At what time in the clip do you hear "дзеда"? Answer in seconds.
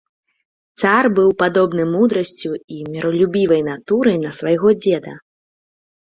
4.81-5.13